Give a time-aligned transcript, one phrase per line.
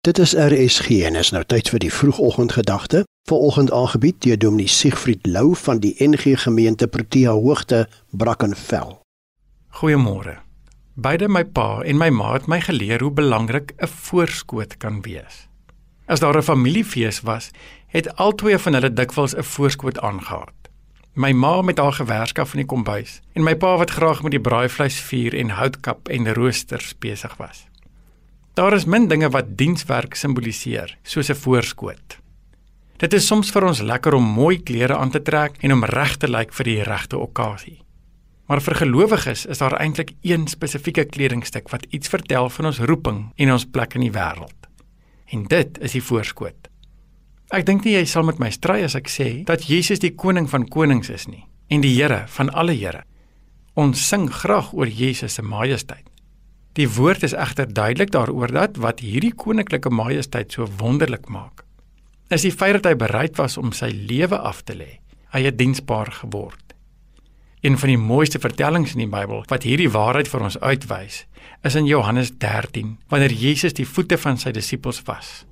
[0.00, 3.02] Dit is RSG en is nou tyd vir die vroegoggendgedagte.
[3.28, 8.96] Vanoggend aangebied deur Dominee Siegfried Lou van die NG Gemeente Protea Hoogte, Brackenfell.
[9.68, 10.38] Goeiemôre.
[10.94, 15.48] Beide my pa en my ma het my geleer hoe belangrik 'n voorskoot kan wees.
[16.06, 17.50] As daar 'n familiefees was,
[17.86, 20.48] het albei van hulle dikwels 'n voorskoot aangehaal.
[21.12, 24.40] My ma met haar gewerskaf in die kombuis en my pa wat graag met die
[24.40, 27.69] braaivleis vuur en houtkap en roosters besig was.
[28.54, 32.18] Daar is min dinge wat dienswerk simboliseer, soos 'n voorskoot.
[32.98, 36.16] Dit is soms vir ons lekker om mooi klere aan te trek en om reg
[36.16, 37.78] te lyk vir die regte okasie.
[38.46, 43.32] Maar vir gelowiges is daar eintlik een spesifieke kledingstuk wat iets vertel van ons roeping
[43.36, 44.66] en ons plek in die wêreld.
[45.30, 46.68] En dit is die voorskoot.
[47.50, 50.50] Ek dink nie jy sal met my stry as ek sê dat Jesus die koning
[50.50, 53.04] van konings is nie en die Here van alle Here.
[53.74, 56.09] Ons sing graag oor Jesus se majesteit.
[56.78, 61.64] Die woord is egter duidelik daaroor dat wat hierdie koninklike majesteit so wonderlik maak,
[62.30, 65.00] is die feit dat hy bereid was om sy lewe af te lê.
[65.34, 66.74] Hy het diensbaar geword.
[67.60, 71.24] Een van die mooiste vertellings in die Bybel wat hierdie waarheid vir ons uitwys,
[71.66, 75.44] is in Johannes 13, wanneer Jesus die voete van sy disippels was.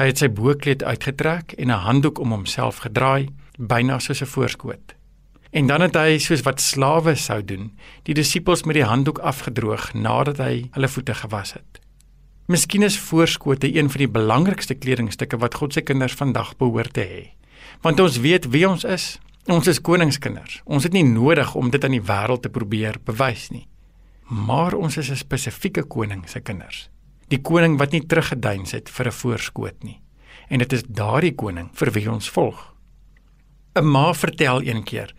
[0.00, 4.97] Hy het sy boekleed uitgetrek en 'n handdoek om homself gedraai, byna soos 'n voorskoot.
[5.50, 7.70] En dan het hy soos wat slawe sou doen,
[8.04, 11.80] die disippels met die handdoek afgedroog nadat hy hulle voete gewas het.
[12.48, 17.04] Miskien is voorskote een van die belangrikste kledingstukke wat God se kinders vandag behoort te
[17.04, 17.24] hê.
[17.84, 19.18] Want ons weet wie ons is.
[19.48, 20.60] Ons is koningskinders.
[20.64, 23.66] Ons het nie nodig om dit aan die wêreld te probeer bewys nie.
[24.28, 26.90] Maar ons is 'n spesifieke koning se kinders.
[27.28, 30.00] Die koning wat nie teruggeduins het vir 'n voorskoot nie.
[30.48, 32.74] En dit is daardie koning vir wie ons volg.
[33.74, 35.14] 'n Ma vertel een keer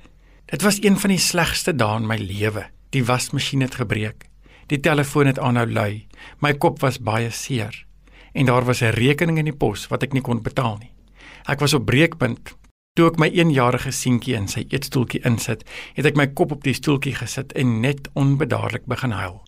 [0.50, 2.64] Dit was een van die slegste dae in my lewe.
[2.89, 4.25] Die wasmasjien het gebreek.
[4.73, 6.08] Die telefoon het aanhou lui.
[6.42, 7.86] My kop was baie seer
[8.33, 10.92] en daar was 'n rekening in die pos wat ek nie kon betaal nie.
[11.45, 12.55] Ek was op breekpunt.
[12.94, 16.73] Toe ek my 1-jarige seentjie in sy eetstoeltjie insit, het ek my kop op die
[16.73, 19.43] stoeltjie gesit en net onbedaarlik begin huil.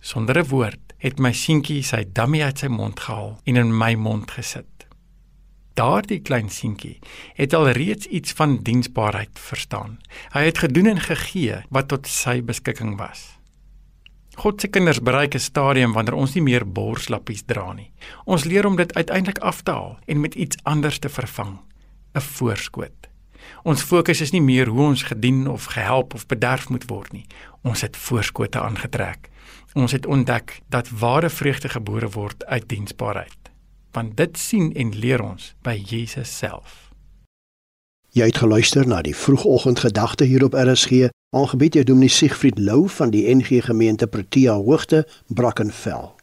[0.00, 3.94] Sonder 'n woord het my seentjie sy dummy uit sy mond gehaal en in my
[3.94, 4.75] mond gesit.
[5.76, 6.94] Daardie klein seentjie
[7.36, 9.98] het al reeds iets van diensbaarheid verstaan.
[10.32, 13.34] Hy het gedoen en gegee wat tot sy beskikking was.
[14.40, 17.92] God se kinders bereik 'n stadium wanneer ons nie meer borslappies dra nie.
[18.24, 21.58] Ons leer om dit uiteindelik af te haal en met iets anders te vervang,
[22.14, 23.08] 'n voorskoot.
[23.62, 27.26] Ons fokus is nie meer hoe ons gedien of gehelp of bederf moet word nie.
[27.62, 29.28] Ons het voorskote aangetrek.
[29.74, 33.46] Ons het ontdek dat ware vreugde gebore word uit diensbaarheid
[33.96, 36.82] want dit sien en leer ons by Jesus self.
[38.16, 43.12] Jy het geluister na die vroegoggendgedagte hier op RSG, aangebied deur Dominee Siegfried Lou van
[43.12, 46.15] die NG Gemeente Protea Hoogte, Brackenfell.